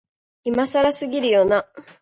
[0.43, 1.67] 今更すぎるよな、